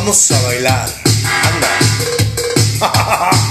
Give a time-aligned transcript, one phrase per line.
[0.00, 0.88] Vamos a bailar.
[2.80, 3.40] Anda.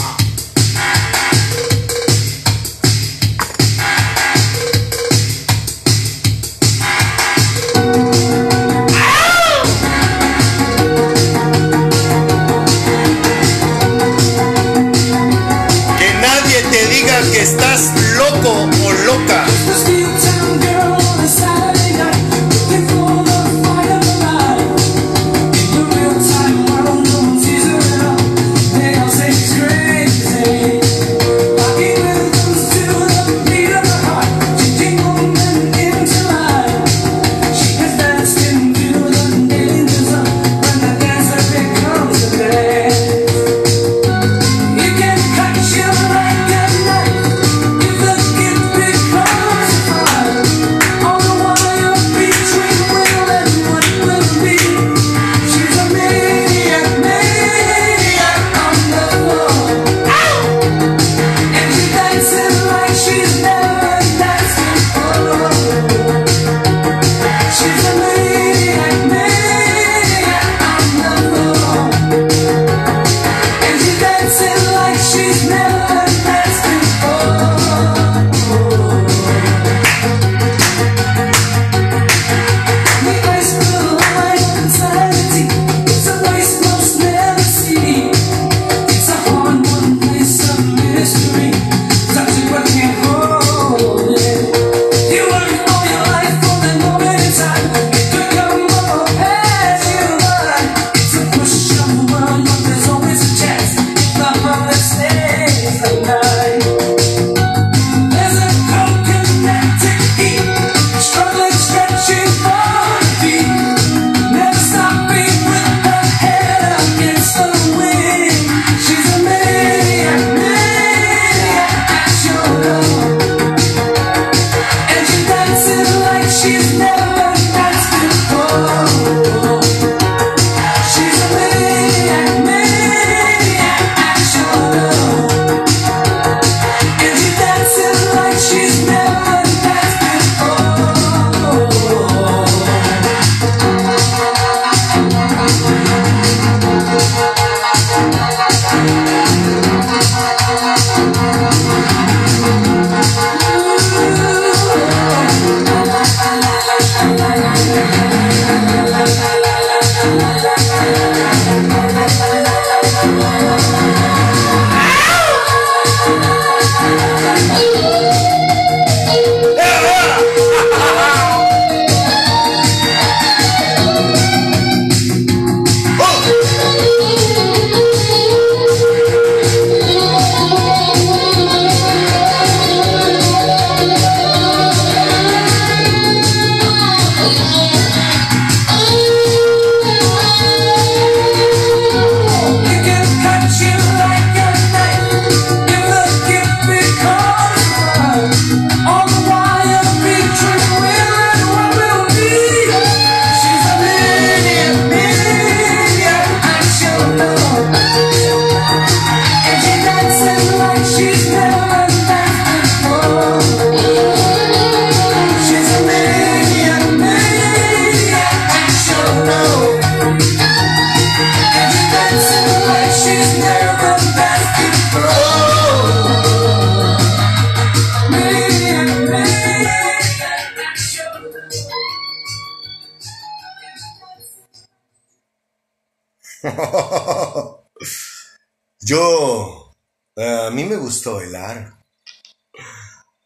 [238.90, 239.72] Yo,
[240.16, 241.86] eh, a mí me gustó bailar.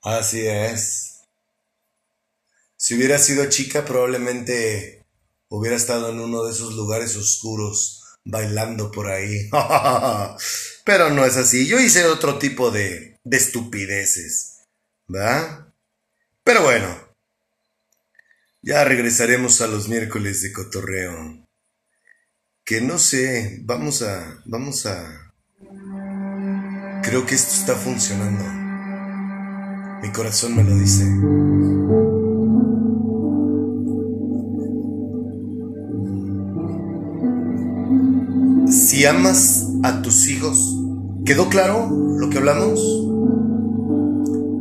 [0.02, 1.22] Así es.
[2.76, 5.06] Si hubiera sido chica, probablemente
[5.48, 9.50] hubiera estado en uno de esos lugares oscuros, bailando por ahí.
[10.84, 11.66] Pero no es así.
[11.66, 14.66] Yo hice otro tipo de, de estupideces.
[15.08, 15.74] ¿Va?
[16.44, 17.16] Pero bueno.
[18.62, 21.48] Ya regresaremos a los miércoles de cotorreo.
[22.66, 25.23] Que no sé, vamos a, vamos a...
[27.04, 28.44] Creo que esto está funcionando.
[30.02, 31.04] Mi corazón me lo dice.
[38.72, 40.78] Si amas a tus hijos,
[41.26, 42.80] ¿quedó claro lo que hablamos?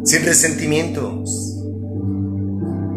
[0.04, 1.60] Sin resentimientos.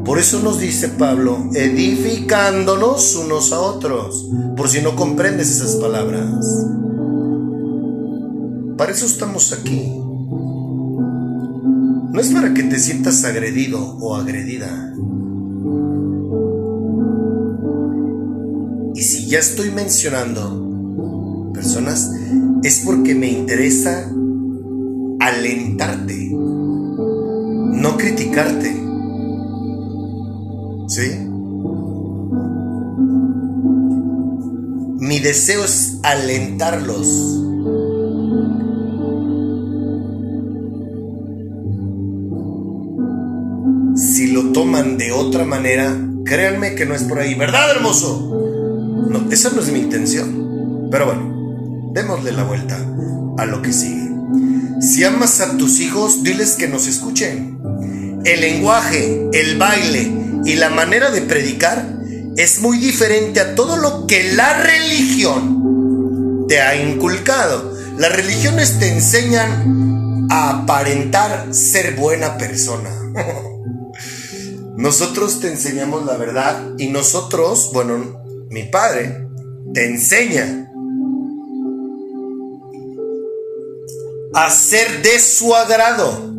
[0.03, 4.27] Por eso nos dice Pablo, edificándonos unos a otros,
[4.57, 6.45] por si no comprendes esas palabras.
[8.77, 9.89] Para eso estamos aquí.
[12.11, 14.93] No es para que te sientas agredido o agredida.
[18.95, 22.11] Y si ya estoy mencionando personas,
[22.63, 24.09] es porque me interesa
[25.19, 28.73] alentarte, no criticarte.
[30.87, 31.11] ¿Sí?
[34.99, 37.45] Mi deseo es alentarlos.
[44.55, 45.93] Toman de otra manera,
[46.23, 47.35] créanme que no es por ahí.
[47.35, 49.05] ¿Verdad, hermoso?
[49.09, 50.87] No, esa no es mi intención.
[50.89, 52.79] Pero bueno, démosle la vuelta
[53.37, 54.09] a lo que sigue.
[54.79, 57.59] Si amas a tus hijos, diles que nos escuchen.
[58.23, 60.09] El lenguaje, el baile,
[60.45, 61.93] y la manera de predicar
[62.37, 67.75] es muy diferente a todo lo que la religión te ha inculcado.
[67.97, 72.89] Las religiones te enseñan a aparentar ser buena persona.
[74.77, 79.27] Nosotros te enseñamos la verdad y nosotros, bueno, mi padre
[79.73, 80.71] te enseña
[84.33, 86.33] a ser de su agrado.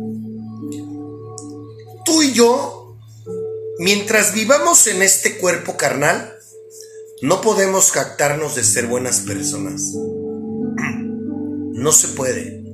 [2.05, 2.77] Tú y yo
[3.79, 6.33] Mientras vivamos en este cuerpo carnal,
[7.21, 9.93] no podemos jactarnos de ser buenas personas.
[11.77, 12.66] No se puede.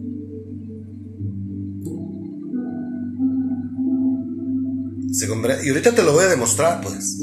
[5.64, 7.18] Y ahorita te lo voy a demostrar, pues.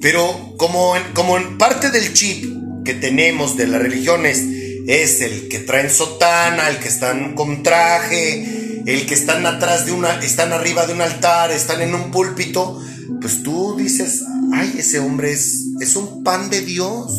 [0.00, 2.52] Pero como en, como en parte del chip
[2.84, 4.44] que tenemos de las religiones
[4.86, 9.92] es el que traen sotana, el que están con traje, el que están atrás de
[9.92, 12.80] una, están arriba de un altar, están en un púlpito,
[13.20, 14.22] pues tú dices,
[14.52, 17.10] ay, ese hombre es, es un pan de Dios.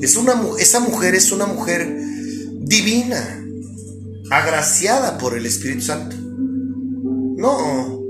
[0.00, 1.94] Es una, esa mujer es una mujer
[2.60, 3.44] divina,
[4.30, 6.21] agraciada por el Espíritu Santo.
[7.42, 8.00] No,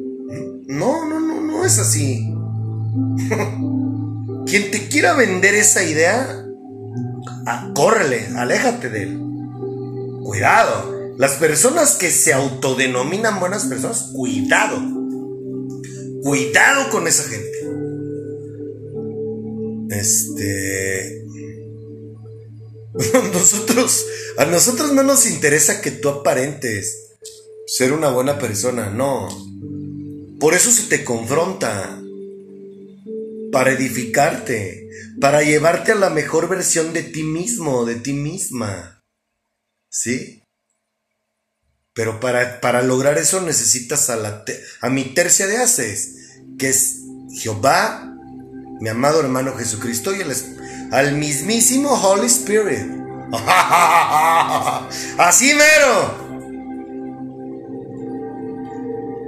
[0.66, 2.28] no, no, no, no es así.
[4.46, 6.44] Quien te quiera vender esa idea,
[7.46, 9.18] ah, córrele, aléjate de él.
[10.22, 11.14] Cuidado.
[11.16, 14.78] Las personas que se autodenominan buenas personas, cuidado.
[16.22, 17.58] Cuidado con esa gente.
[19.98, 21.24] Este.
[23.32, 24.04] Nosotros,
[24.36, 27.11] a nosotros no nos interesa que tú aparentes
[27.76, 29.28] ser una buena persona, no.
[30.38, 31.98] Por eso se te confronta.
[33.50, 34.88] Para edificarte,
[35.20, 39.02] para llevarte a la mejor versión de ti mismo, de ti misma.
[39.88, 40.42] ¿Sí?
[41.94, 44.44] Pero para, para lograr eso necesitas a, la
[44.80, 46.96] a mi tercia de haces, que es
[47.38, 48.14] Jehová,
[48.80, 50.34] mi amado hermano Jesucristo y el,
[50.92, 52.86] al mismísimo Holy Spirit.
[55.18, 56.21] Así mero.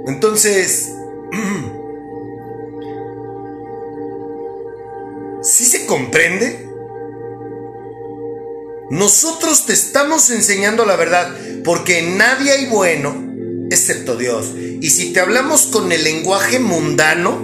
[0.07, 0.91] Entonces,
[5.41, 6.65] ¿sí se comprende?
[8.89, 13.25] Nosotros te estamos enseñando la verdad porque nadie hay bueno
[13.69, 14.53] excepto Dios.
[14.55, 17.43] Y si te hablamos con el lenguaje mundano,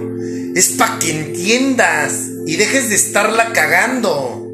[0.54, 4.48] es para que entiendas y dejes de estarla cagando.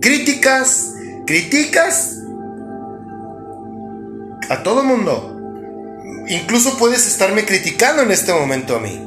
[0.00, 0.94] Críticas,
[1.26, 2.18] criticas
[4.48, 5.35] a todo mundo.
[6.28, 9.00] Incluso puedes estarme criticando en este momento a mí.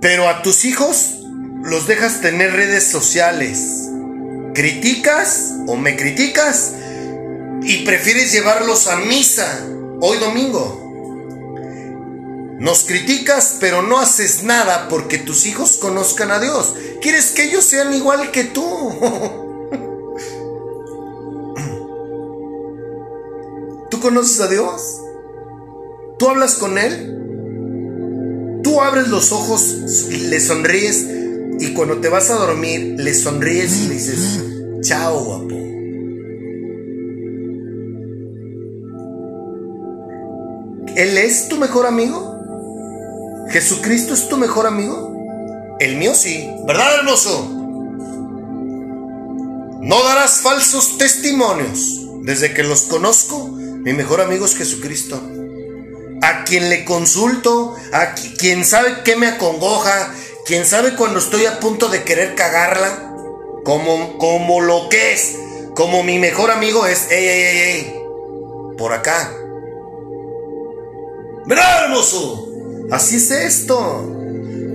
[0.00, 1.20] Pero a tus hijos
[1.62, 3.90] los dejas tener redes sociales
[4.54, 6.72] criticas o me criticas
[7.62, 9.66] y prefieres llevarlos a misa
[10.00, 10.82] hoy domingo.
[12.58, 16.74] Nos criticas pero no haces nada porque tus hijos conozcan a Dios.
[17.02, 18.64] Quieres que ellos sean igual que tú.
[23.90, 25.02] ¿Tú conoces a Dios?
[26.18, 27.12] ¿Tú hablas con Él?
[28.62, 29.62] ¿Tú abres los ojos
[30.10, 31.06] le sonríes
[31.60, 34.40] y cuando te vas a dormir, le sonríes y le dices,
[34.82, 35.56] chao guapo.
[40.96, 42.34] ¿Él es tu mejor amigo?
[43.50, 45.14] ¿Jesucristo es tu mejor amigo?
[45.78, 47.50] El mío sí, ¿verdad hermoso?
[49.82, 52.02] No darás falsos testimonios.
[52.22, 55.20] Desde que los conozco, mi mejor amigo es Jesucristo.
[56.28, 60.12] A quien le consulto, a quien sabe qué me acongoja,
[60.46, 63.12] ¿Quién sabe cuando estoy a punto de querer cagarla?
[63.64, 65.34] Como, como lo que es.
[65.74, 67.94] Como mi mejor amigo es, ey, ey, ey, ey.
[68.78, 69.34] Por acá.
[71.46, 72.48] ¿Verdad, hermoso?
[72.92, 74.08] Así es esto.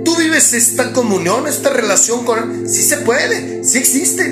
[0.04, 2.70] Tú vives esta comunión, esta relación con Él.
[2.70, 4.24] Sí se puede, sí existe.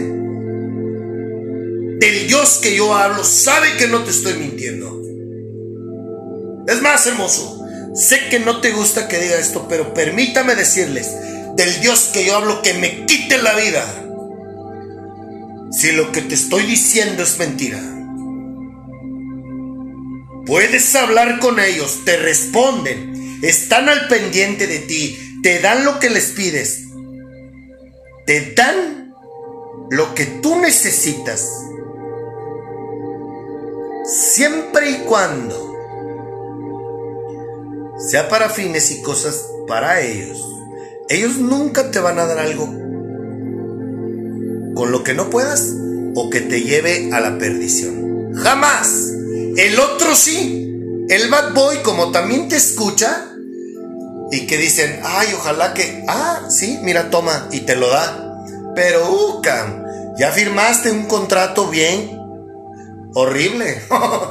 [1.93, 4.98] Del Dios que yo hablo sabe que no te estoy mintiendo.
[6.69, 11.11] Es más, hermoso, sé que no te gusta que diga esto, pero permítame decirles,
[11.55, 13.85] del Dios que yo hablo que me quite la vida.
[15.71, 17.79] Si lo que te estoy diciendo es mentira.
[20.45, 26.11] Puedes hablar con ellos, te responden, están al pendiente de ti, te dan lo que
[26.11, 26.83] les pides,
[28.27, 29.15] te dan
[29.89, 31.49] lo que tú necesitas,
[34.05, 35.68] siempre y cuando
[37.99, 40.39] sea para fines y cosas para ellos.
[41.09, 42.65] Ellos nunca te van a dar algo
[44.75, 45.73] con lo que no puedas
[46.15, 48.33] o que te lleve a la perdición.
[48.35, 49.11] Jamás.
[49.57, 50.65] El otro sí.
[51.09, 53.25] El bad boy como también te escucha
[54.31, 58.43] y que dicen, ay, ojalá que, ah, sí, mira, toma, y te lo da.
[58.75, 59.41] Pero, uh,
[60.17, 62.19] ya firmaste un contrato bien
[63.15, 63.81] horrible,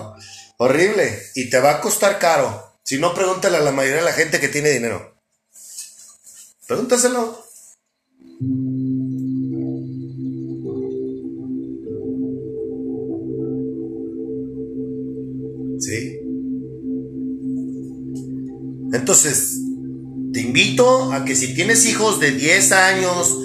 [0.56, 2.67] horrible, y te va a costar caro.
[2.88, 5.14] Si no, pregúntale a la mayoría de la gente que tiene dinero.
[6.66, 7.44] Pregúntaselo.
[15.80, 16.18] ¿Sí?
[18.94, 19.60] Entonces,
[20.32, 23.38] te invito a que si tienes hijos de 10 años,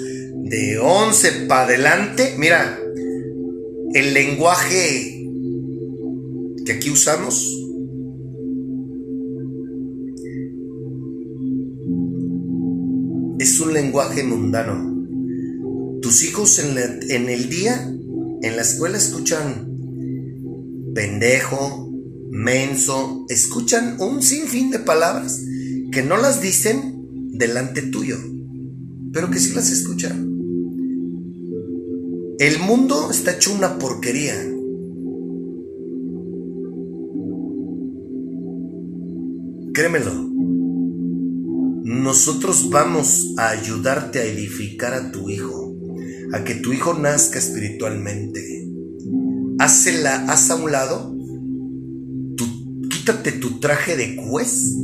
[0.44, 2.80] de 11 para adelante, mira,
[3.92, 5.22] el lenguaje
[6.64, 7.63] que aquí usamos
[13.74, 14.92] lenguaje mundano.
[16.00, 16.78] Tus hijos en,
[17.10, 17.92] en el día,
[18.42, 19.74] en la escuela, escuchan
[20.94, 21.90] pendejo,
[22.30, 25.42] menso, escuchan un sinfín de palabras
[25.92, 28.16] que no las dicen delante tuyo,
[29.12, 30.30] pero que sí las escuchan.
[32.38, 34.34] El mundo está hecho una porquería.
[39.72, 40.23] Créemelo.
[42.14, 45.74] Nosotros vamos a ayudarte a edificar a tu hijo,
[46.32, 48.68] a que tu hijo nazca espiritualmente.
[49.58, 51.12] Hazla, haz a un lado,
[52.88, 54.76] quítate tu traje de juez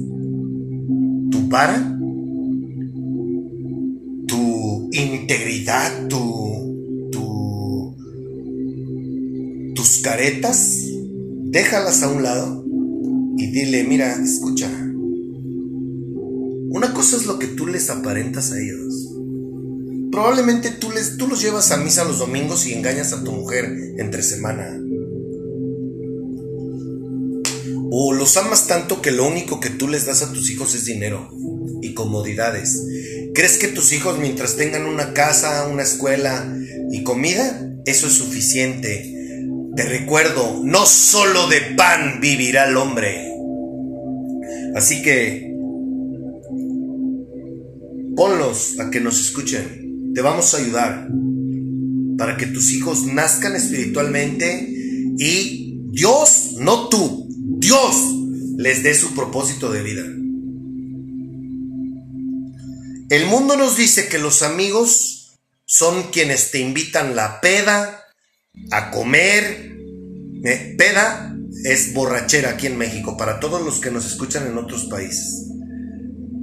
[4.27, 7.97] tu integridad, tu, tu,
[9.77, 10.85] tus caretas,
[11.45, 12.65] déjalas a un lado
[13.37, 14.69] y dile, mira, escucha,
[16.73, 19.09] una cosa es lo que tú les aparentas a ellos.
[20.13, 23.67] Probablemente tú, les, tú los llevas a misa los domingos y engañas a tu mujer
[23.99, 24.79] entre semana.
[27.91, 30.85] O los amas tanto que lo único que tú les das a tus hijos es
[30.85, 31.29] dinero
[31.83, 32.81] y comodidades.
[33.35, 36.57] ¿Crees que tus hijos mientras tengan una casa, una escuela
[36.93, 39.13] y comida, eso es suficiente?
[39.75, 43.29] Te recuerdo, no solo de pan vivirá el hombre.
[44.77, 45.50] Así que
[48.21, 50.13] ponlos a que nos escuchen.
[50.15, 51.09] Te vamos a ayudar
[52.19, 54.69] para que tus hijos nazcan espiritualmente
[55.17, 57.97] y Dios, no tú, Dios
[58.59, 60.03] les dé su propósito de vida.
[63.09, 68.05] El mundo nos dice que los amigos son quienes te invitan la peda,
[68.71, 69.79] a comer.
[70.45, 71.35] Eh, peda
[71.65, 75.47] es borrachera aquí en México, para todos los que nos escuchan en otros países.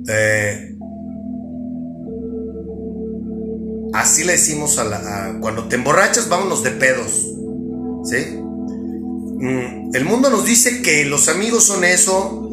[0.09, 0.76] Eh,
[3.97, 7.11] así le decimos a, la, cuando te emborrachas, vámonos de pedos.
[8.05, 8.37] ¿Sí?
[9.39, 12.49] Mm, el mundo nos dice que los amigos son eso,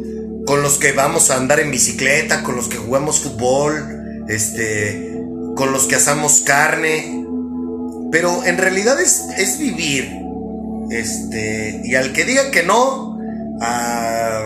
[0.46, 5.20] con los que vamos a andar en bicicleta, con los que jugamos fútbol, este,
[5.56, 7.24] con los que asamos carne,
[8.10, 10.10] pero en realidad es, vivir,
[10.90, 13.18] este, y al que diga que no,
[13.60, 14.42] ah,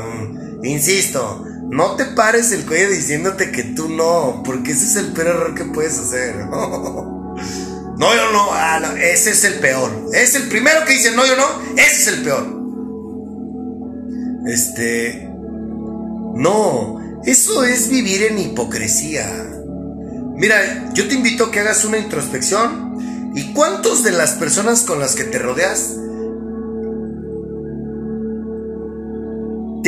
[0.63, 5.29] insisto, no te pares el cuello diciéndote que tú no, porque ese es el peor
[5.29, 6.35] error que puedes hacer.
[7.99, 9.91] No, yo no, ah, no, ese es el peor.
[10.13, 11.45] Es el primero que dice no, yo no,
[11.77, 12.47] ese es el peor.
[14.47, 15.29] Este,
[16.37, 19.29] no, eso es vivir en hipocresía.
[20.37, 23.33] Mira, yo te invito a que hagas una introspección.
[23.35, 25.97] ¿Y cuántos de las personas con las que te rodeas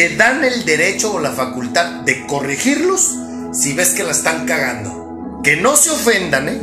[0.01, 3.19] te dan el derecho o la facultad de corregirlos
[3.53, 5.41] si ves que la están cagando?
[5.43, 6.63] Que no se ofendan, ¿eh?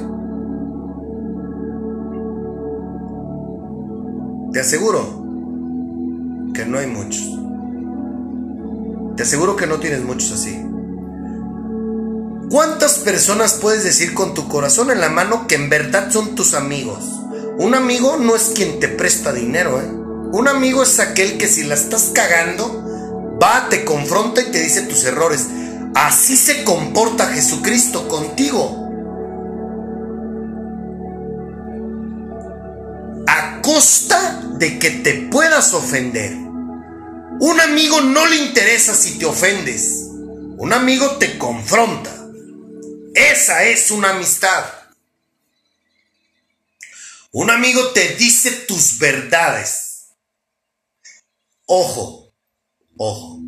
[4.54, 5.24] Te aseguro
[6.52, 7.38] que no hay muchos.
[9.18, 10.60] Te aseguro que no tienes muchos así.
[12.50, 16.56] ¿Cuántas personas puedes decir con tu corazón en la mano que en verdad son tus
[16.56, 17.04] amigos?
[17.60, 19.92] Un amigo no es quien te presta dinero, ¿eh?
[20.32, 22.87] Un amigo es aquel que si la estás cagando,
[23.42, 25.48] va, te confronta y te dice tus errores.
[25.96, 28.84] Así se comporta Jesucristo contigo.
[33.28, 36.34] A costa de que te puedas ofender.
[37.40, 40.06] Un amigo no le interesa si te ofendes.
[40.58, 42.14] Un amigo te confronta.
[43.14, 44.66] Esa es una amistad.
[47.32, 50.08] Un amigo te dice tus verdades.
[51.66, 52.27] Ojo,
[52.98, 53.42] ojo.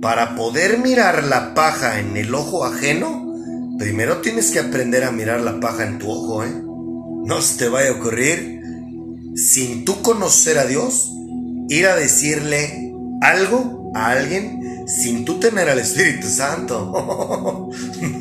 [0.00, 3.34] Para poder mirar la paja en el ojo ajeno,
[3.78, 6.62] primero tienes que aprender a mirar la paja en tu ojo, ¿eh?
[7.24, 8.60] No se te vaya a ocurrir,
[9.34, 11.12] sin tú conocer a Dios,
[11.68, 16.90] ir a decirle algo a alguien sin tú tener al Espíritu Santo.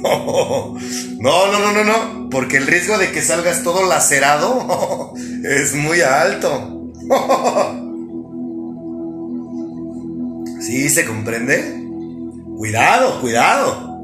[0.02, 0.76] no,
[1.20, 6.92] no, no, no, no, porque el riesgo de que salgas todo lacerado es muy alto.
[10.60, 11.84] ¿Sí se comprende?
[12.58, 14.00] Cuidado, cuidado.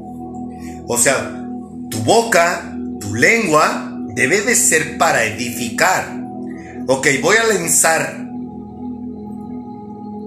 [0.86, 1.44] O sea,
[1.90, 6.20] tu boca, tu lengua, debe de ser para edificar.
[6.86, 8.24] Ok, voy a lanzar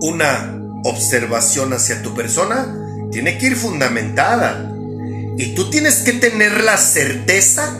[0.01, 2.75] una observación hacia tu persona.
[3.11, 4.73] Tiene que ir fundamentada.
[5.37, 7.79] Y tú tienes que tener la certeza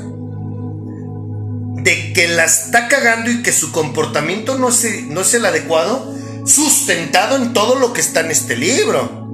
[1.84, 6.17] de que la está cagando y que su comportamiento no es, no es el adecuado
[6.48, 9.28] sustentado en todo lo que está en este libro.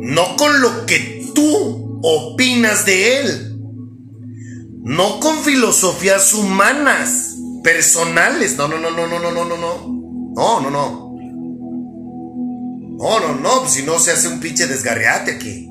[0.00, 3.50] No con lo que tú opinas de él.
[4.82, 8.56] No con filosofías humanas, personales.
[8.56, 9.94] No, no, no, no, no, no, no, no, no.
[10.34, 11.04] No, no, no.
[12.96, 15.70] No, no, no, pues si no se hace un pinche desgarriate aquí.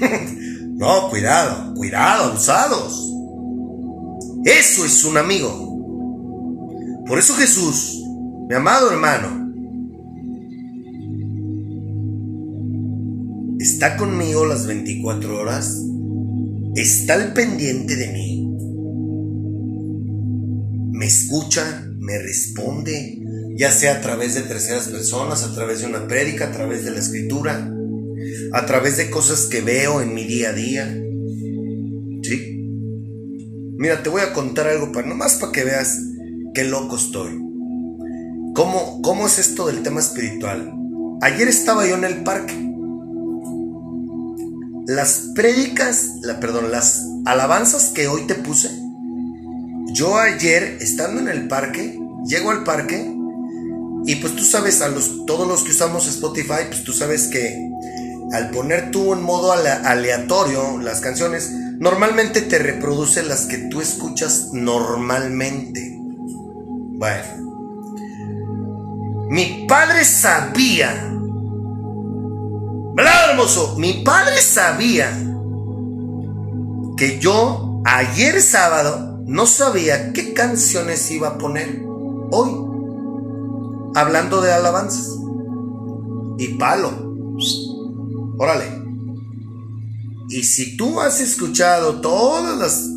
[0.76, 3.12] no, cuidado, cuidado, abusados.
[4.44, 5.66] Eso es un amigo.
[7.06, 8.02] Por eso Jesús,
[8.48, 9.45] mi amado hermano,
[13.66, 15.76] está conmigo las 24 horas,
[16.76, 18.48] está al pendiente de mí,
[20.92, 23.18] me escucha, me responde,
[23.56, 26.92] ya sea a través de terceras personas, a través de una prédica, a través de
[26.92, 27.68] la escritura,
[28.52, 31.02] a través de cosas que veo en mi día a día.
[32.22, 32.62] ¿Sí?
[33.78, 35.98] Mira, te voy a contar algo para nomás para que veas
[36.54, 37.32] qué loco estoy.
[38.54, 40.72] ¿Cómo, ¿Cómo es esto del tema espiritual?
[41.20, 42.65] Ayer estaba yo en el parque
[44.86, 48.70] las prédicas, la, perdón, las alabanzas que hoy te puse,
[49.92, 53.12] yo ayer, estando en el parque, llego al parque
[54.04, 57.70] y pues tú sabes, a los, todos los que usamos Spotify, pues tú sabes que
[58.32, 64.50] al poner tú en modo aleatorio las canciones, normalmente te reproduce las que tú escuchas
[64.52, 65.96] normalmente.
[65.98, 67.46] Bueno.
[69.28, 71.12] Mi padre sabía
[72.96, 73.76] ¿Verdad, hermoso?
[73.76, 75.12] Mi padre sabía
[76.96, 81.84] que yo ayer sábado no sabía qué canciones iba a poner
[82.30, 82.50] hoy.
[83.94, 85.18] Hablando de alabanzas.
[86.38, 86.90] Y palo.
[88.38, 88.64] Órale.
[90.30, 92.88] Y si tú has escuchado todas las,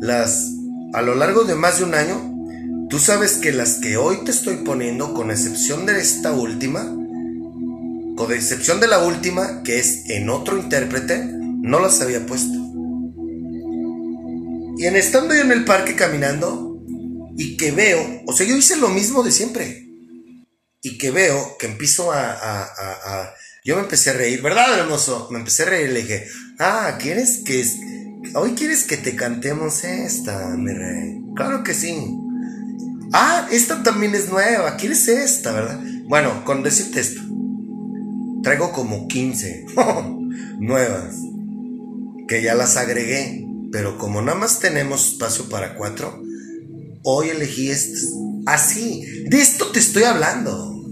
[0.00, 0.52] las,
[0.92, 4.30] a lo largo de más de un año, tú sabes que las que hoy te
[4.30, 6.94] estoy poniendo, con excepción de esta última,
[8.18, 12.58] con excepción de la última, que es en otro intérprete, no las había puesto.
[14.76, 16.82] Y en estando yo en el parque caminando
[17.36, 19.88] y que veo, o sea, yo hice lo mismo de siempre.
[20.82, 23.32] Y que veo que empiezo a,
[23.64, 25.28] yo me empecé a reír, ¿verdad, hermoso?
[25.30, 26.26] Me empecé a reír y le dije,
[26.58, 27.64] ah, ¿quieres que
[28.34, 31.20] hoy quieres que te cantemos esta, mi rey?
[31.36, 31.96] Claro que sí.
[33.12, 35.80] Ah, esta también es nueva, ¿quieres esta, verdad?
[36.04, 37.20] Bueno, con decirte esto,
[38.48, 39.66] Traigo como 15
[40.58, 41.16] nuevas
[42.26, 46.22] que ya las agregué, pero como nada más tenemos espacio para cuatro,
[47.02, 48.08] hoy elegí estas.
[48.46, 50.82] Así, de esto te estoy hablando.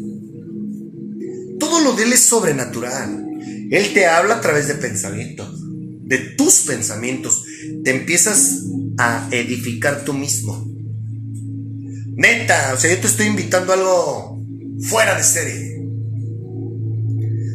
[1.59, 3.27] Todo lo de él es sobrenatural.
[3.71, 5.59] Él te habla a través de pensamientos,
[6.05, 7.43] de tus pensamientos.
[7.85, 8.65] Te empiezas
[8.99, 10.63] a edificar tú mismo.
[12.17, 14.43] Neta, o sea, yo te estoy invitando a algo
[14.83, 15.76] fuera de serie.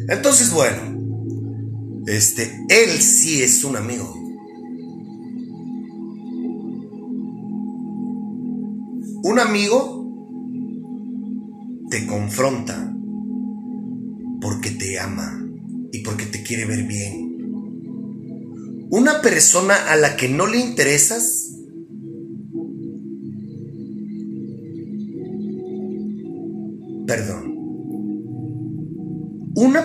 [0.08, 4.14] Entonces, bueno, este, él sí es un amigo.
[9.24, 10.02] Un amigo
[11.90, 12.88] te confronta.
[14.40, 15.40] porque te ama
[15.92, 17.30] y porque te quiere ver bien.
[18.90, 21.51] Una persona a la que no le interesas,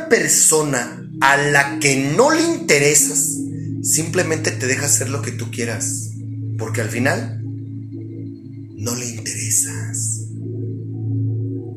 [0.10, 3.38] persona a la que no le interesas,
[3.82, 6.12] simplemente te deja hacer lo que tú quieras,
[6.58, 10.28] porque al final no le interesas,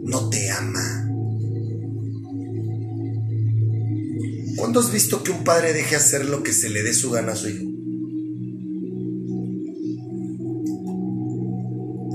[0.05, 1.09] no te ama.
[4.57, 7.33] ¿Cuándo has visto que un padre deje hacer lo que se le dé su gana
[7.33, 7.65] a su hijo?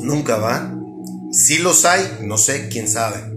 [0.03, 0.79] Nunca va.
[1.31, 3.34] Si los hay, no sé, quién sabe.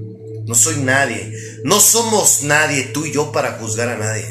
[0.48, 1.34] No soy nadie.
[1.62, 4.24] No somos nadie, tú y yo, para juzgar a nadie.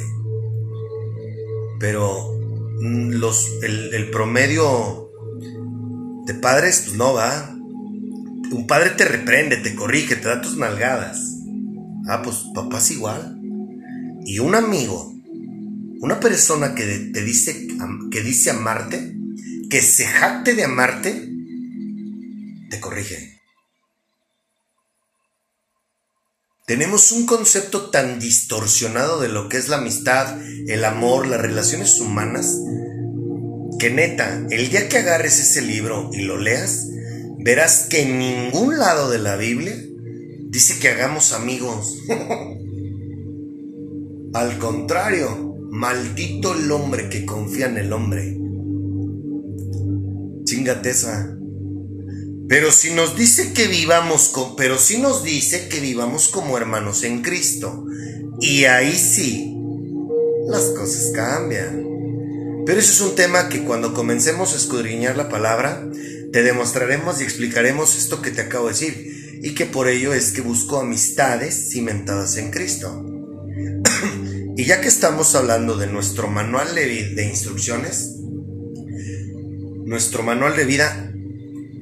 [1.80, 2.34] Pero
[2.82, 5.12] mm, los, el, promedio
[6.26, 7.54] de padres, pues no va.
[8.52, 11.20] Un padre te reprende, te corrige, te da tus nalgadas.
[12.08, 13.40] Ah, pues papá es igual.
[14.26, 15.14] Y un amigo,
[16.00, 17.68] una persona que te dice,
[18.10, 19.16] que dice amarte,
[19.70, 21.30] que se jacte de amarte,
[22.72, 23.37] te corrige.
[26.68, 32.02] Tenemos un concepto tan distorsionado de lo que es la amistad, el amor, las relaciones
[32.02, 32.60] humanas,
[33.80, 36.90] que neta, el día que agarres ese libro y lo leas,
[37.40, 39.82] verás que en ningún lado de la Biblia
[40.50, 42.00] dice que hagamos amigos.
[44.34, 48.38] Al contrario, maldito el hombre que confía en el hombre.
[50.44, 50.94] Chingate.
[52.48, 57.04] Pero si nos dice que vivamos con, pero si nos dice que vivamos como hermanos
[57.04, 57.86] en Cristo.
[58.40, 59.54] Y ahí sí,
[60.48, 61.84] las cosas cambian.
[62.66, 65.90] Pero eso es un tema que cuando comencemos a escudriñar la palabra,
[66.32, 69.40] te demostraremos y explicaremos esto que te acabo de decir.
[69.42, 73.04] Y que por ello es que busco amistades cimentadas en Cristo.
[74.60, 78.16] Y ya que estamos hablando de nuestro manual de, instrucciones,
[79.86, 81.07] nuestro manual de vida,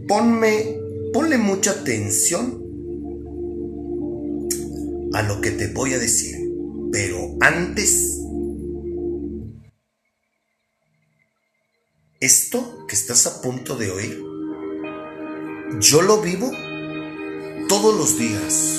[0.08, 0.80] ponme,
[1.14, 2.64] ponle mucha atención
[5.14, 6.36] a lo que te voy a decir.
[6.92, 8.20] Pero antes,
[12.20, 14.22] esto que estás a punto de oír,
[15.80, 16.52] yo lo vivo
[17.68, 18.76] todos los días.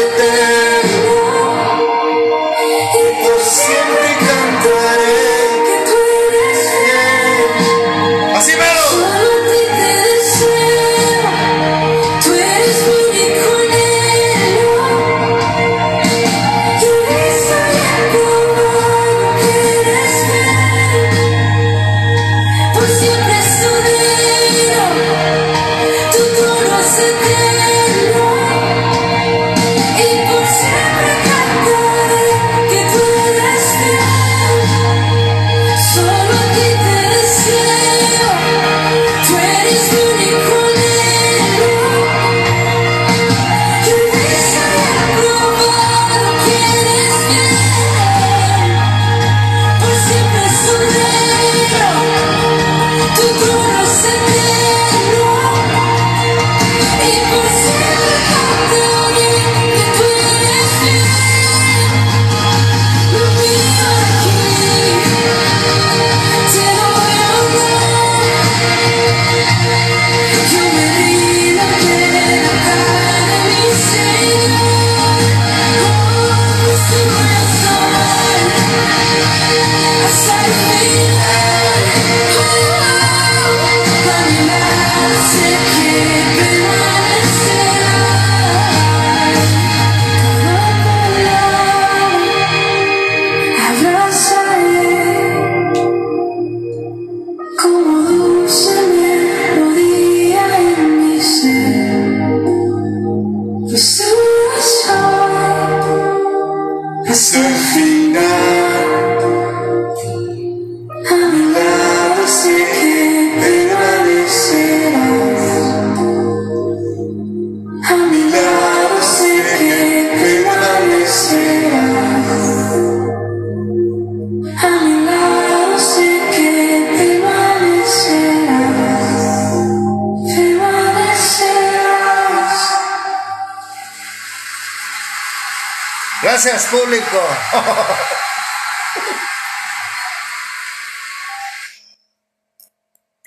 [0.00, 0.29] Let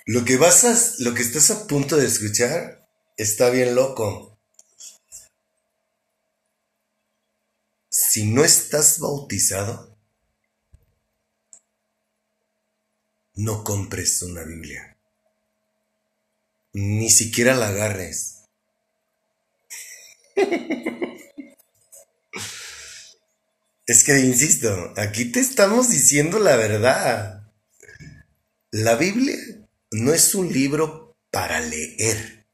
[0.05, 4.37] Lo que vas a, lo que estás a punto de escuchar está bien loco.
[7.89, 9.95] Si no estás bautizado,
[13.35, 14.97] no compres una Biblia.
[16.73, 18.41] Ni siquiera la agarres.
[23.85, 27.51] Es que, insisto, aquí te estamos diciendo la verdad.
[28.71, 29.35] La Biblia
[29.91, 32.45] no es un libro para leer.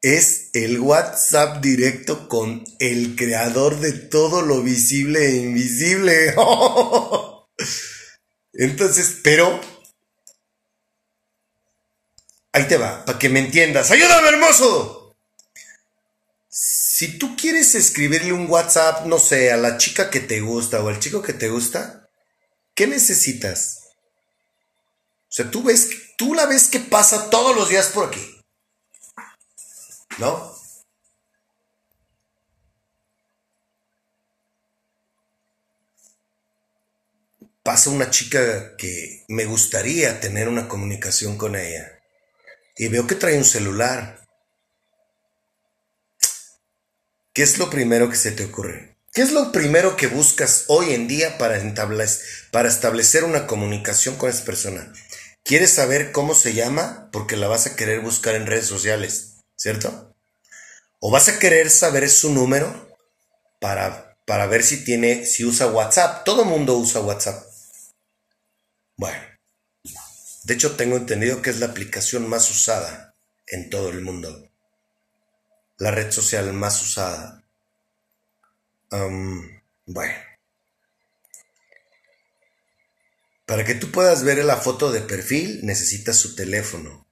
[0.00, 6.34] Es el WhatsApp directo con el creador de todo lo visible e invisible.
[8.52, 9.60] Entonces, pero...
[12.52, 13.90] Ahí te va, para que me entiendas.
[13.90, 15.05] ¡Ayúdame, hermoso!
[16.98, 20.88] Si tú quieres escribirle un WhatsApp, no sé, a la chica que te gusta o
[20.88, 22.08] al chico que te gusta,
[22.74, 23.90] ¿qué necesitas?
[25.24, 28.40] O sea, tú ves, tú la ves que pasa todos los días por aquí.
[30.16, 30.56] ¿No?
[37.62, 42.00] Pasa una chica que me gustaría tener una comunicación con ella.
[42.74, 44.25] Y veo que trae un celular.
[47.36, 48.96] ¿Qué es lo primero que se te ocurre?
[49.12, 51.60] ¿Qué es lo primero que buscas hoy en día para,
[52.50, 54.90] para establecer una comunicación con esa persona?
[55.44, 57.10] ¿Quieres saber cómo se llama?
[57.12, 60.16] Porque la vas a querer buscar en redes sociales, ¿cierto?
[60.98, 62.96] ¿O vas a querer saber su número
[63.60, 66.24] para, para ver si tiene, si usa WhatsApp?
[66.24, 67.44] Todo mundo usa WhatsApp.
[68.96, 69.20] Bueno,
[70.44, 73.14] de hecho tengo entendido que es la aplicación más usada
[73.46, 74.45] en todo el mundo
[75.78, 77.44] la red social más usada.
[78.90, 80.14] bueno.
[83.44, 87.06] Para que tú puedas ver la foto de perfil, necesitas su teléfono.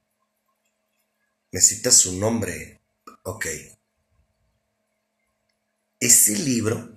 [1.51, 2.81] Necesitas su nombre.
[3.23, 3.45] Ok.
[5.99, 6.93] Ese libro.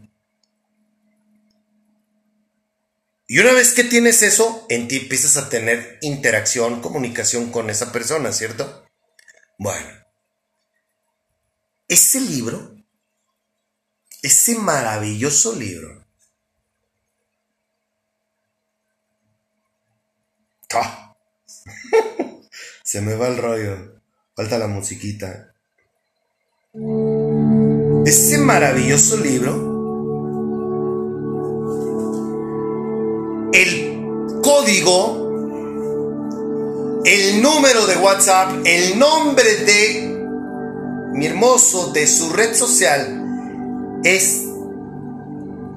[3.28, 7.92] Y una vez que tienes eso, en ti empiezas a tener interacción, comunicación con esa
[7.92, 8.88] persona, ¿cierto?
[9.58, 9.97] Bueno.
[11.88, 12.76] Ese libro,
[14.22, 16.04] ese maravilloso libro.
[22.82, 24.00] Se me va el rollo.
[24.34, 25.54] Falta la musiquita.
[28.04, 29.50] Ese maravilloso libro,
[33.52, 35.34] el código,
[37.04, 40.17] el número de WhatsApp, el nombre de
[41.18, 44.44] mi hermoso, de su red social, es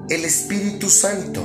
[0.08, 1.42] el Espíritu Santo.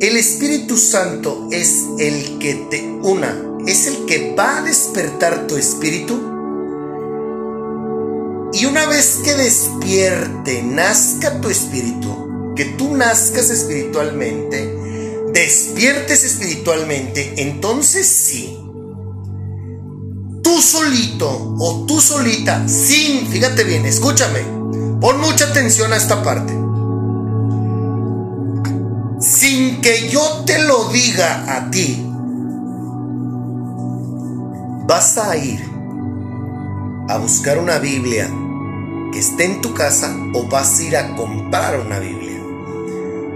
[0.00, 5.56] El Espíritu Santo es el que te una, es el que va a despertar tu
[5.56, 6.18] espíritu
[8.54, 14.74] y una vez que despierte, nazca tu espíritu, que tú nazcas espiritualmente,
[15.34, 18.58] despiertes espiritualmente, entonces sí,
[20.46, 24.42] tú solito o tú solita, sin, fíjate bien, escúchame,
[25.00, 26.52] pon mucha atención a esta parte.
[29.18, 32.00] Sin que yo te lo diga a ti,
[34.86, 35.68] vas a ir
[37.08, 38.30] a buscar una Biblia
[39.12, 42.40] que esté en tu casa o vas a ir a comprar una Biblia.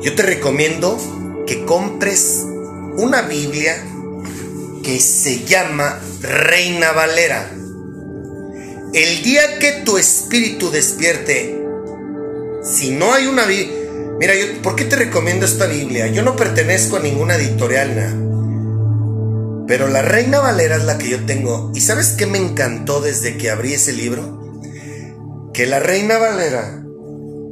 [0.00, 0.96] Yo te recomiendo
[1.44, 2.46] que compres
[2.98, 3.84] una Biblia
[4.82, 7.50] que se llama Reina Valera.
[8.92, 11.62] El día que tu espíritu despierte,
[12.62, 13.76] si no hay una Biblia,
[14.18, 16.08] mira, yo, ¿por qué te recomiendo esta Biblia?
[16.08, 18.26] Yo no pertenezco a ninguna editorial.
[19.66, 21.70] Pero la Reina Valera es la que yo tengo.
[21.74, 24.40] ¿Y sabes qué me encantó desde que abrí ese libro?
[25.52, 26.82] que la Reina Valera,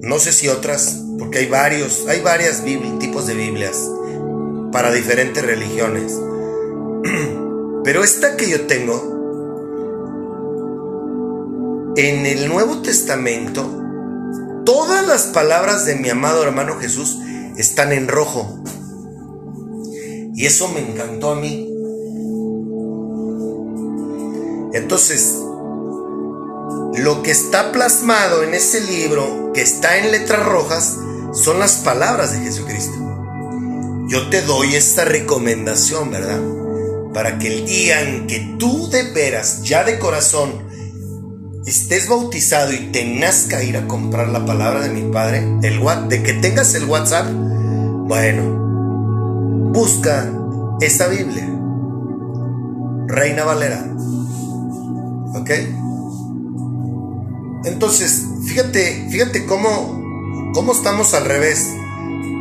[0.00, 2.62] no sé si otras, porque hay varios, hay varias
[3.00, 3.76] tipos de Biblias
[4.72, 6.14] para diferentes religiones.
[7.84, 9.18] Pero esta que yo tengo,
[11.96, 13.64] en el Nuevo Testamento,
[14.64, 17.18] todas las palabras de mi amado hermano Jesús
[17.56, 18.62] están en rojo.
[20.34, 21.74] Y eso me encantó a mí.
[24.74, 25.36] Entonces,
[26.94, 30.96] lo que está plasmado en ese libro, que está en letras rojas,
[31.32, 32.96] son las palabras de Jesucristo.
[34.08, 36.57] Yo te doy esta recomendación, ¿verdad?
[37.12, 40.66] Para que el día en que tú de veras, ya de corazón,
[41.66, 46.22] estés bautizado y tengas que ir a comprar la palabra de mi Padre, el de
[46.22, 50.30] que tengas el WhatsApp, bueno, busca
[50.80, 51.48] esa Biblia.
[53.06, 53.84] Reina Valera.
[55.34, 55.50] ¿Ok?
[57.64, 61.66] Entonces, fíjate, fíjate cómo, cómo estamos al revés.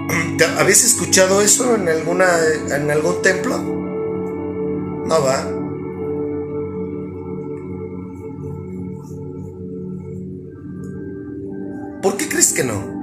[0.57, 2.27] ¿Habéis escuchado eso en alguna
[2.71, 3.76] en algún templo?
[5.07, 5.37] No va.
[12.01, 12.97] ¿Por qué crees que no?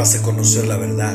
[0.00, 1.14] Vas a conocer la verdad.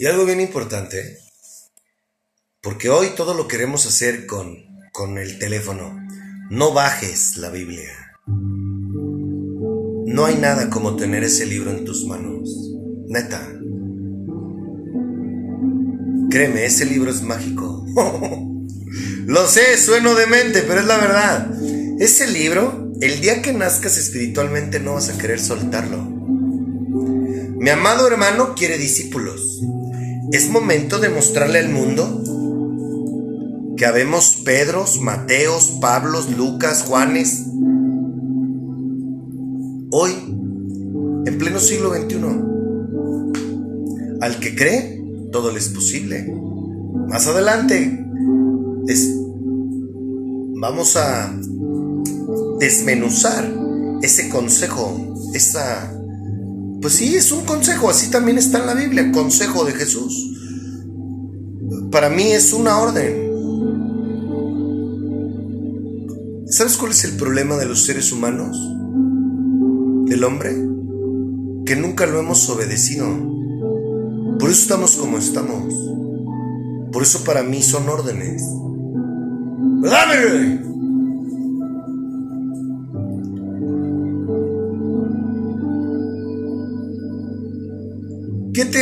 [0.00, 1.18] Y algo bien importante,
[2.62, 4.56] porque hoy todo lo queremos hacer con,
[4.94, 5.94] con el teléfono.
[6.48, 7.92] No bajes la Biblia.
[10.06, 12.48] No hay nada como tener ese libro en tus manos.
[13.08, 13.46] Neta.
[16.30, 17.84] Créeme, ese libro es mágico.
[19.26, 21.50] Lo sé, sueno demente, pero es la verdad.
[22.00, 25.98] Ese libro el día que nazcas espiritualmente no vas a querer soltarlo.
[27.58, 29.60] Mi amado hermano quiere discípulos.
[30.32, 32.22] Es momento de mostrarle al mundo
[33.76, 37.46] que habemos Pedros, Mateos, Pablos, Lucas, Juanes.
[39.90, 40.12] Hoy,
[41.26, 42.16] en pleno siglo XXI,
[44.20, 45.02] al que cree,
[45.32, 46.32] todo le es posible.
[47.08, 48.06] Más adelante,
[48.86, 49.12] es,
[50.54, 51.34] vamos a
[52.60, 53.50] desmenuzar
[54.02, 54.96] ese consejo,
[55.34, 55.99] esa...
[56.80, 60.36] Pues sí, es un consejo, así también está en la Biblia, consejo de Jesús.
[61.90, 63.30] Para mí es una orden.
[66.46, 68.56] ¿Sabes cuál es el problema de los seres humanos?
[70.08, 70.50] Del hombre?
[71.66, 73.06] Que nunca lo hemos obedecido.
[74.38, 75.74] Por eso estamos como estamos.
[76.92, 78.42] Por eso para mí son órdenes.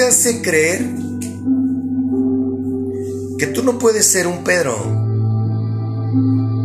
[0.08, 0.84] Hace creer
[3.38, 4.74] que tú no puedes ser un Pedro?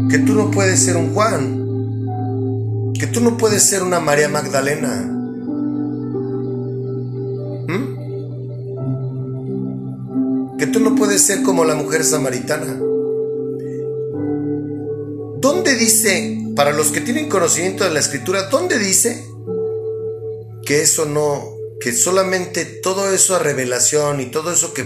[0.09, 2.93] Que tú no puedes ser un Juan?
[2.97, 5.01] Que tú no puedes ser una María Magdalena?
[7.67, 7.97] ¿Mm?
[10.57, 12.79] Que tú no puedes ser como la mujer samaritana.
[15.41, 19.25] ¿Dónde dice, para los que tienen conocimiento de la escritura, dónde dice
[20.65, 21.52] que eso no
[21.83, 24.85] que solamente todo eso a revelación y todo eso que,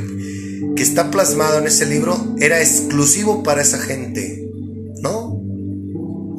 [0.76, 4.50] que está plasmado en ese libro era exclusivo para esa gente.
[5.04, 5.40] No,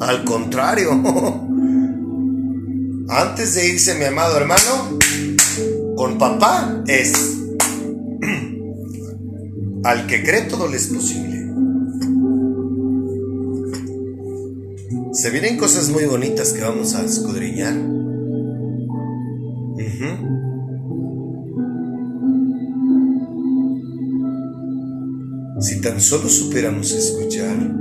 [0.01, 0.91] al contrario.
[3.07, 4.99] Antes de irse mi amado hermano,
[5.95, 7.13] con papá es
[9.85, 11.39] al que cree todo le es posible.
[15.13, 17.75] Se vienen cosas muy bonitas que vamos a escudriñar.
[25.59, 27.75] Si tan solo supiéramos escuchar,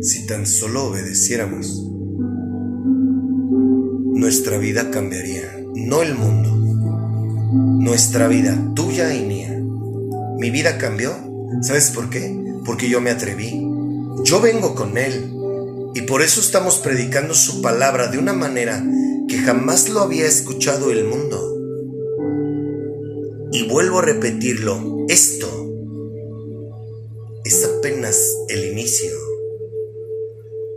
[0.00, 1.88] si tan solo obedeciéramos,
[4.14, 6.56] nuestra vida cambiaría, no el mundo,
[7.80, 9.62] nuestra vida, tuya y mía.
[10.40, 11.12] Mi vida cambió,
[11.62, 12.36] ¿sabes por qué?
[12.64, 13.64] Porque yo me atreví,
[14.24, 15.32] yo vengo con Él
[15.94, 18.84] y por eso estamos predicando su palabra de una manera
[19.28, 21.52] que jamás lo había escuchado el mundo.
[23.52, 25.70] Y vuelvo a repetirlo, esto
[27.44, 28.16] es apenas
[28.48, 29.10] el inicio.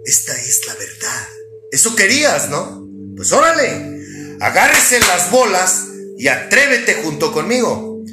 [0.05, 1.27] Esta es la verdad.
[1.71, 2.87] Eso querías, ¿no?
[3.15, 5.85] Pues órale, agárrese las bolas
[6.17, 8.03] y atrévete junto conmigo.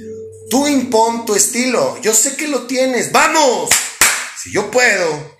[0.50, 2.00] Tú impón tu estilo.
[2.02, 3.10] Yo sé que lo tienes.
[3.12, 3.70] ¡Vamos!
[4.40, 5.36] Si yo puedo,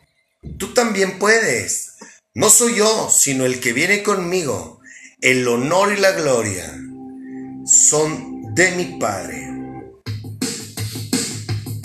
[0.59, 1.93] tú también puedes.
[2.35, 4.81] No soy yo, sino el que viene conmigo.
[5.21, 6.75] El honor y la gloria
[7.65, 9.54] son de mi Padre.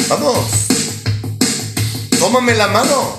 [0.10, 0.66] Vamos,
[2.18, 3.16] tómame la mano.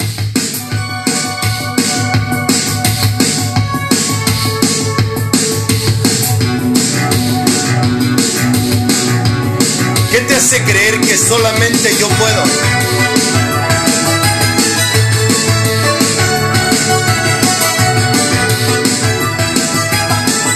[10.11, 12.43] ¿Qué te hace creer que solamente yo puedo?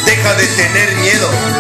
[0.05, 1.54] Deja de tener miedo.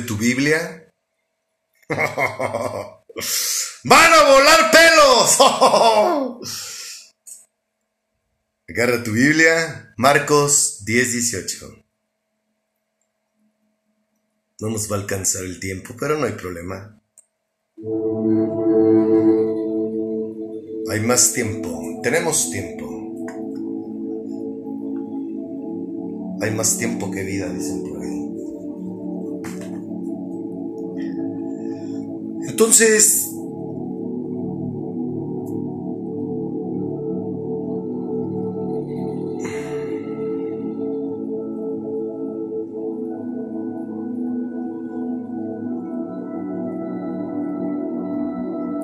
[0.00, 0.92] Tu Biblia.
[3.84, 5.38] ¡Van a volar pelos!
[8.68, 9.94] Agarra tu Biblia.
[9.96, 11.84] Marcos 10, 18.
[14.60, 17.00] No nos va a alcanzar el tiempo, pero no hay problema.
[20.90, 22.00] Hay más tiempo.
[22.02, 22.84] Tenemos tiempo.
[26.40, 28.13] Hay más tiempo que vida, dicen por ahí.
[32.54, 33.34] Entonces,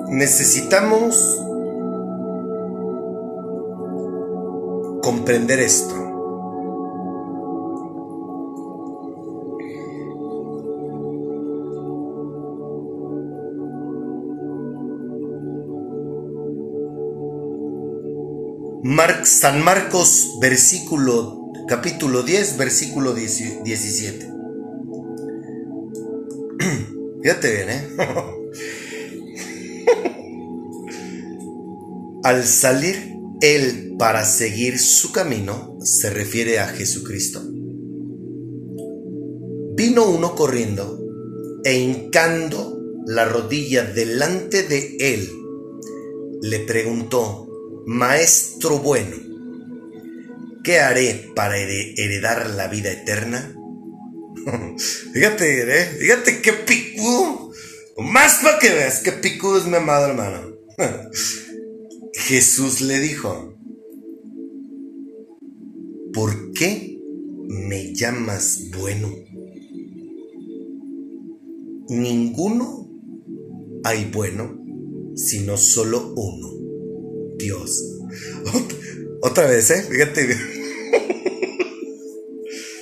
[0.09, 1.15] necesitamos
[5.01, 6.00] comprender esto.
[19.23, 24.29] San Marcos, versículo, capítulo 10, versículo 17.
[27.23, 27.87] Fíjate bien, ¿eh?
[32.23, 37.41] Al salir él para seguir su camino, se refiere a Jesucristo.
[39.73, 40.99] Vino uno corriendo
[41.63, 42.77] e hincando
[43.07, 45.29] la rodilla delante de él,
[46.41, 47.47] le preguntó,
[47.85, 49.15] Maestro bueno,
[50.63, 53.55] ¿qué haré para heredar la vida eterna?
[55.13, 55.85] fíjate, ¿eh?
[55.99, 57.51] fíjate qué picudo.
[57.97, 60.55] Más para que veas qué picudo es mi amado hermano.
[62.13, 63.57] Jesús le dijo,
[66.13, 66.99] ¿por qué
[67.47, 69.09] me llamas bueno?
[71.89, 72.89] Ninguno
[73.83, 74.57] hay bueno,
[75.15, 76.49] sino solo uno,
[77.41, 77.83] Dios.
[79.21, 79.83] Otra vez, ¿eh?
[79.83, 80.39] Fíjate bien.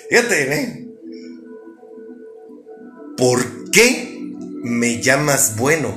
[0.09, 0.85] Fíjate bien, ¿eh?
[3.17, 4.33] ¿Por qué
[4.63, 5.93] me llamas bueno?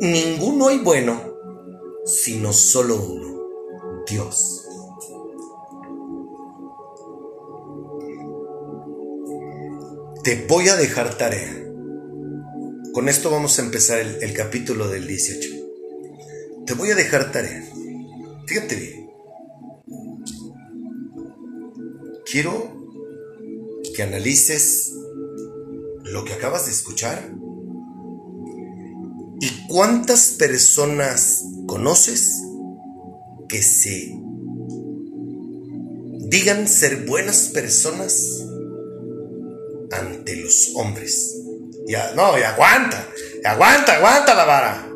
[0.00, 1.34] Ninguno hay bueno,
[2.04, 4.66] sino solo uno, Dios.
[10.22, 11.64] Te voy a dejar tarea.
[12.92, 15.63] Con esto vamos a empezar el, capítulo del 18.
[16.66, 17.62] Te voy a dejar tarea.
[18.46, 19.10] Fíjate bien.
[22.30, 22.88] Quiero
[23.94, 24.92] que analices
[26.04, 27.30] lo que acabas de escuchar
[29.40, 32.42] y cuántas personas conoces
[33.48, 34.14] que se
[36.28, 38.42] digan ser buenas personas
[39.90, 41.36] ante los hombres.
[41.86, 43.06] Ya, no, y aguanta,
[43.44, 44.93] aguanta, aguanta la vara.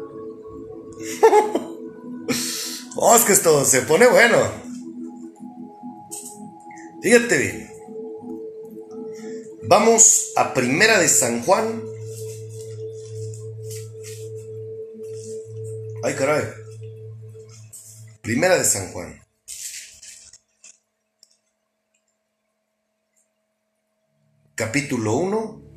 [2.96, 4.38] oh, es que esto se pone bueno.
[7.02, 7.70] Fíjate bien.
[9.64, 11.82] Vamos a Primera de San Juan
[16.00, 16.44] Ay, caray.
[18.22, 19.20] Primera de San Juan.
[24.54, 25.67] Capítulo 1.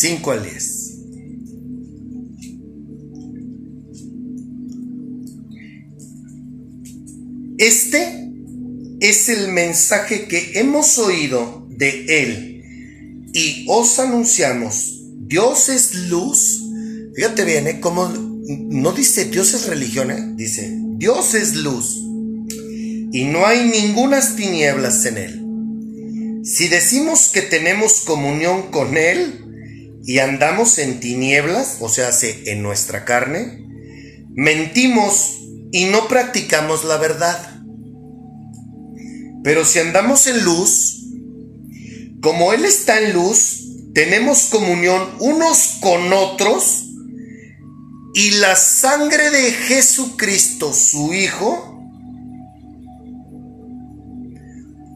[0.00, 0.94] Cinco al diez.
[7.58, 8.30] Este
[9.00, 15.02] es el mensaje que hemos oído de Él y os anunciamos.
[15.26, 16.62] Dios es luz.
[17.16, 17.80] Fíjate bien, ¿eh?
[17.80, 20.32] Como no dice Dios es religión, ¿eh?
[20.36, 21.96] dice Dios es luz
[23.12, 26.44] y no hay ninguna tinieblas en Él.
[26.44, 29.47] Si decimos que tenemos comunión con Él
[30.08, 33.62] y andamos en tinieblas, o sea, en nuestra carne,
[34.30, 35.38] mentimos
[35.70, 37.60] y no practicamos la verdad.
[39.44, 41.04] Pero si andamos en luz,
[42.22, 46.86] como Él está en luz, tenemos comunión unos con otros
[48.14, 51.84] y la sangre de Jesucristo, su Hijo,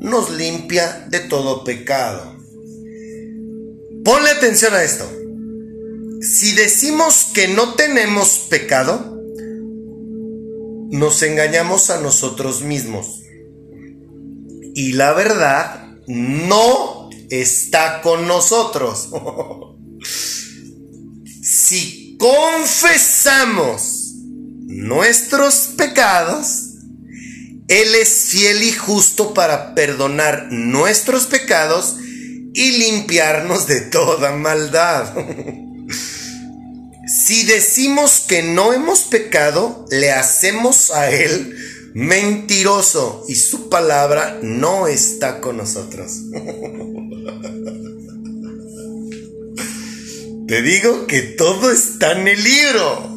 [0.01, 2.42] nos limpia de todo pecado.
[4.05, 5.09] Ponle atención a esto.
[6.21, 9.21] Si decimos que no tenemos pecado,
[10.91, 13.21] nos engañamos a nosotros mismos.
[14.75, 19.11] Y la verdad no está con nosotros.
[21.43, 24.15] si confesamos
[24.67, 26.71] nuestros pecados,
[27.69, 31.97] Él es fiel y justo para perdonar nuestros pecados
[32.55, 35.13] y limpiarnos de toda maldad.
[37.07, 41.57] si decimos que no hemos pecado, le hacemos a Él
[41.95, 46.13] mentiroso y su palabra no está con nosotros.
[50.47, 53.13] Te digo que todo está en el libro.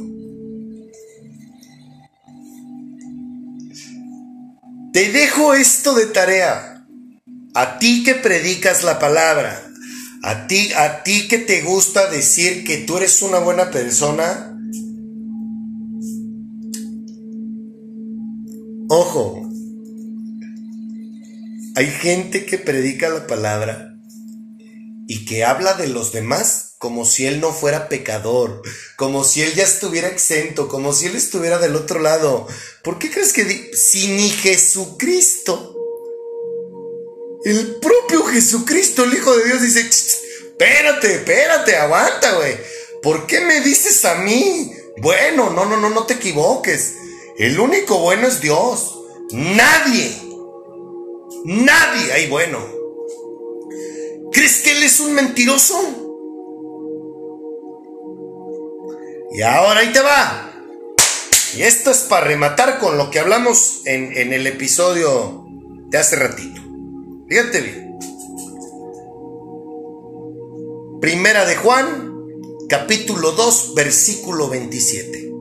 [4.93, 6.74] Te dejo esto de tarea.
[7.55, 9.71] A ti que predicas la palabra,
[10.21, 14.51] a ti, a ti que te gusta decir que tú eres una buena persona,
[18.87, 19.49] Ojo,
[21.75, 23.95] hay gente que predica la palabra
[25.07, 28.61] y que habla de los demás como si él no fuera pecador,
[28.95, 32.47] como si él ya estuviera exento, como si él estuviera del otro lado.
[32.83, 35.74] ¿Por qué crees que si ni Jesucristo,
[37.45, 42.57] el propio Jesucristo, el Hijo de Dios, dice, espérate, espérate, aguanta, güey.
[43.03, 44.73] ¿Por qué me dices a mí?
[44.97, 46.95] Bueno, no, no, no, no te equivoques.
[47.37, 48.99] El único bueno es Dios.
[49.31, 50.11] Nadie.
[51.43, 52.65] Nadie hay bueno.
[54.31, 55.79] ¿Crees que Él es un mentiroso?
[59.33, 60.51] Y ahora ahí te va.
[61.55, 65.45] Y esto es para rematar con lo que hablamos en, en el episodio
[65.89, 66.64] de hace ratito.
[67.27, 67.99] Fíjate bien.
[71.01, 72.13] Primera de Juan,
[72.69, 75.31] capítulo 2, versículo 27.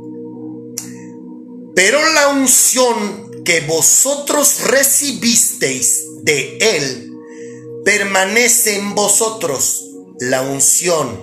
[1.75, 7.13] Pero la unción que vosotros recibisteis de Él
[7.85, 9.91] permanece en vosotros.
[10.21, 11.23] La unción.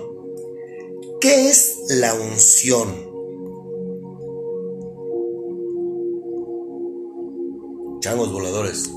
[1.20, 3.10] ¿Qué es la unción?
[8.00, 8.90] Changos voladores.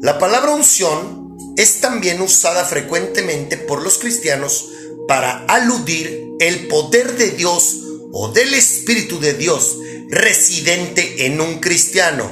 [0.00, 4.70] La palabra unción es también usada frecuentemente por los cristianos
[5.06, 7.80] para aludir el poder de Dios
[8.12, 9.78] o del Espíritu de Dios
[10.08, 12.30] residente en un cristiano,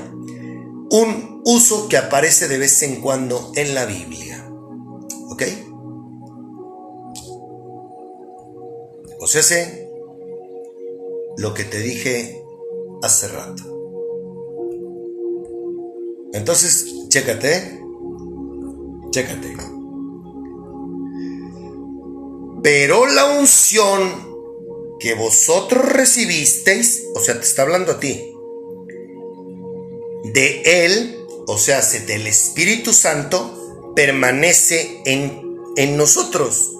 [0.90, 4.50] un uso que aparece de vez en cuando en la Biblia.
[5.30, 5.42] ¿Ok?
[9.20, 9.90] O sea, sé
[11.36, 12.42] lo que te dije
[13.02, 13.62] hace rato.
[16.32, 17.80] Entonces, chécate,
[19.10, 19.48] chécate.
[22.62, 24.28] Pero la unción
[25.00, 28.34] que vosotros recibisteis, o sea, te está hablando a ti,
[30.24, 35.40] de Él, o sea, del Espíritu Santo, permanece en,
[35.76, 36.72] en nosotros.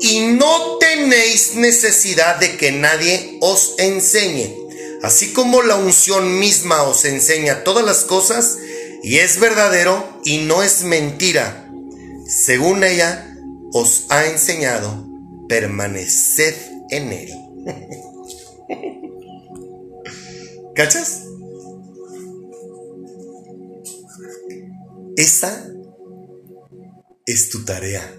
[0.00, 4.54] Y no tenéis necesidad de que nadie os enseñe.
[5.02, 8.58] Así como la unción misma os enseña todas las cosas,
[9.06, 11.70] y es verdadero y no es mentira.
[12.26, 13.36] Según ella
[13.72, 15.06] os ha enseñado,
[15.48, 16.56] permaneced
[16.90, 17.30] en él.
[20.74, 21.22] ¿Cachas?
[25.16, 25.70] Esa
[27.26, 28.12] es tu tarea.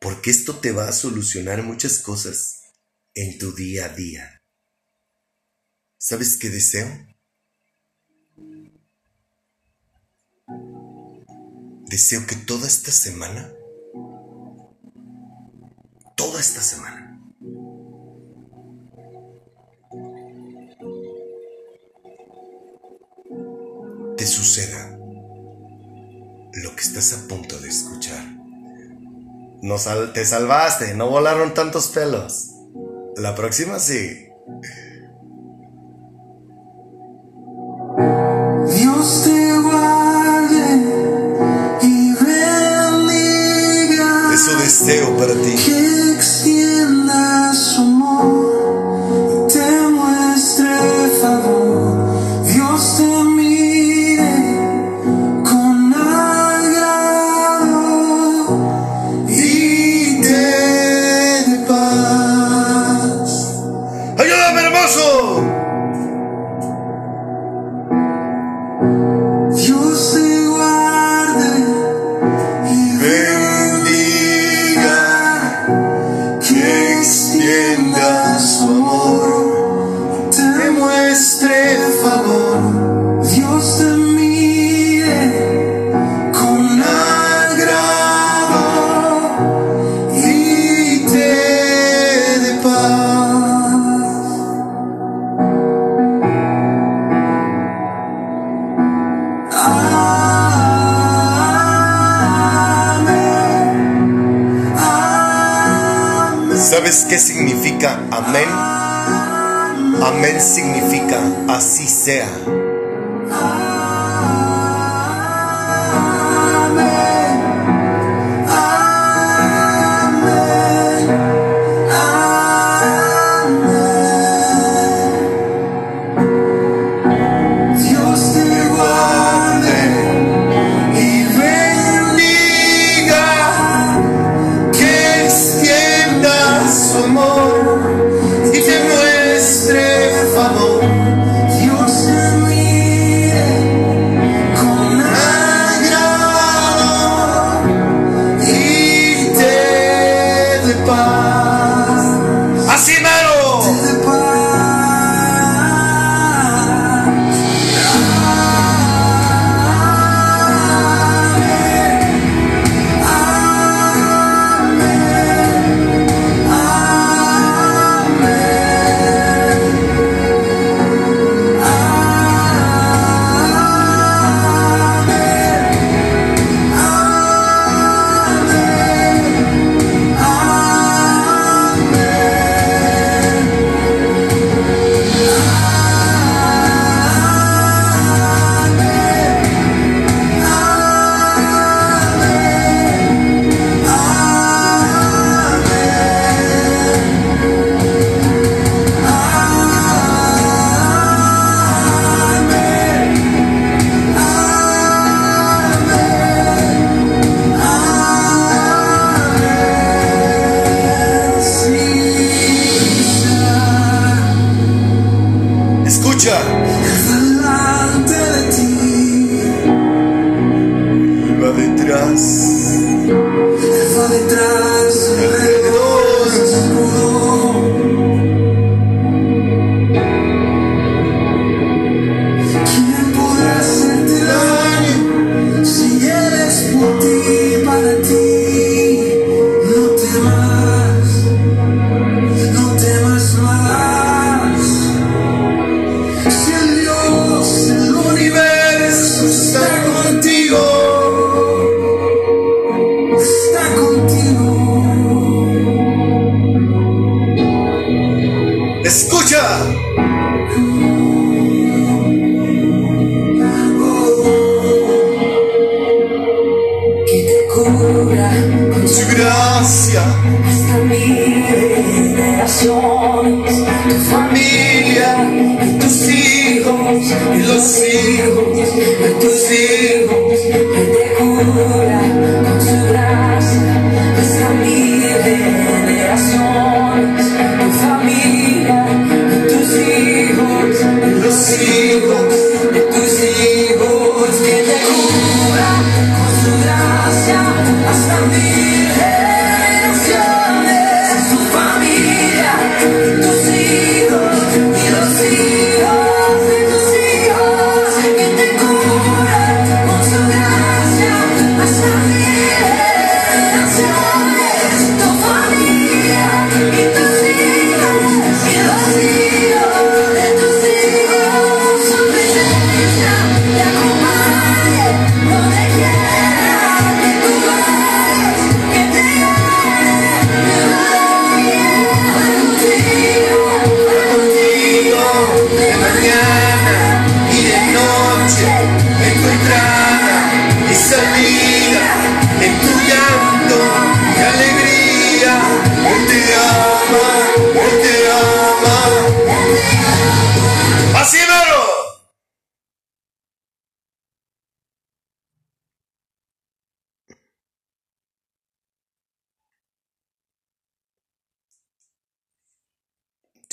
[0.00, 2.62] Porque esto te va a solucionar muchas cosas
[3.14, 4.42] en tu día a día.
[5.98, 7.13] ¿Sabes qué deseo?
[11.94, 13.52] Deseo que toda esta semana
[16.16, 17.20] toda esta semana.
[24.16, 24.98] Te suceda
[26.54, 28.24] lo que estás a punto de escuchar.
[29.62, 29.76] No
[30.12, 32.50] te salvaste, no volaron tantos pelos.
[33.16, 34.33] La próxima sí.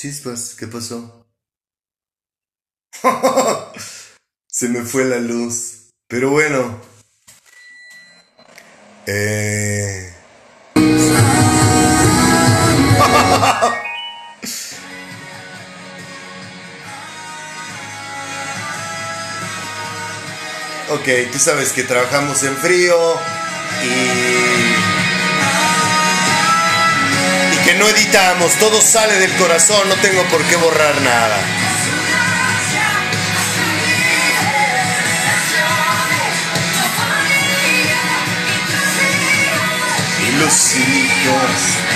[0.01, 1.27] Chispas, ¿qué pasó?
[4.47, 5.91] Se me fue la luz.
[6.07, 6.81] Pero bueno.
[9.05, 10.11] Eh...
[20.89, 22.97] ok, tú sabes que trabajamos en frío
[23.83, 24.30] y
[27.75, 31.37] no editamos, todo sale del corazón, no tengo por qué borrar nada.
[40.27, 41.90] Y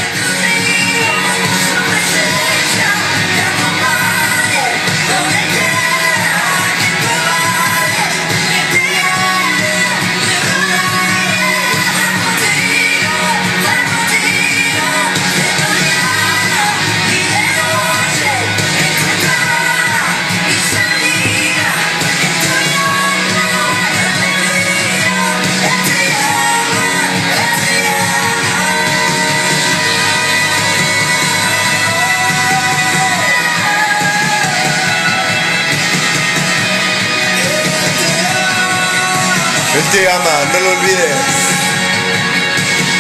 [39.95, 41.15] te ama, no lo olvides.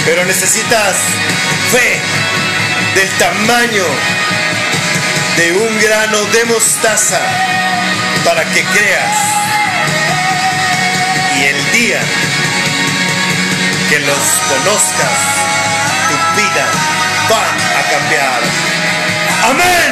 [0.05, 0.95] Pero necesitas
[1.71, 1.99] fe
[2.95, 3.83] del tamaño
[5.35, 7.19] de un grano de mostaza
[8.23, 9.17] para que creas.
[11.37, 11.99] Y el día
[13.89, 15.19] que los conozcas,
[16.07, 16.65] tu vida
[17.29, 17.45] va
[17.79, 18.39] a cambiar.
[19.49, 19.84] Amén.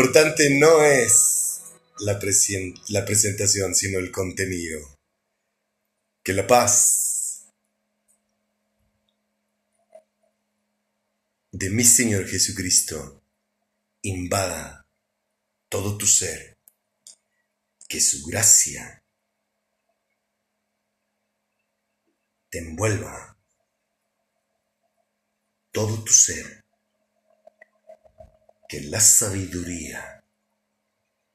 [0.00, 1.60] Importante no es
[1.98, 2.18] la,
[2.88, 4.80] la presentación, sino el contenido.
[6.22, 7.44] Que la paz
[11.52, 13.22] de mi Señor Jesucristo
[14.00, 14.86] invada
[15.68, 16.56] todo tu ser.
[17.86, 19.04] Que su gracia
[22.48, 23.36] te envuelva
[25.72, 26.59] todo tu ser
[28.70, 30.22] que la sabiduría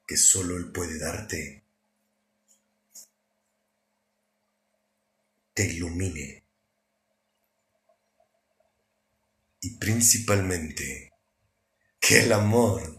[0.07, 1.65] que solo Él puede darte
[5.53, 6.45] te ilumine
[9.59, 11.11] y principalmente
[11.99, 12.97] que el amor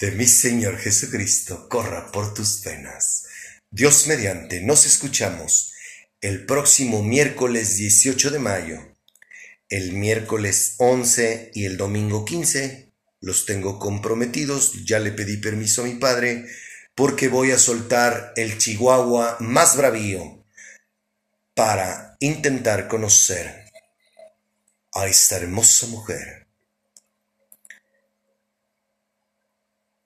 [0.00, 3.26] de mi Señor Jesucristo corra por tus venas.
[3.70, 5.72] Dios mediante, nos escuchamos
[6.20, 8.96] el próximo miércoles 18 de mayo,
[9.68, 12.87] el miércoles 11 y el domingo 15
[13.20, 16.46] los tengo comprometidos, ya le pedí permiso a mi padre,
[16.94, 20.44] porque voy a soltar el chihuahua más bravío
[21.54, 23.64] para intentar conocer
[24.92, 26.46] a esta hermosa mujer.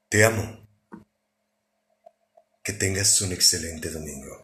[0.08, 0.68] Te amo.
[2.62, 4.41] Que tengas un excelente domingo.